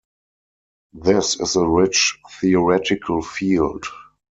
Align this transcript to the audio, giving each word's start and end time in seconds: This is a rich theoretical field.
This 0.93 1.39
is 1.39 1.55
a 1.55 1.63
rich 1.67 2.17
theoretical 2.39 3.21
field. 3.21 3.85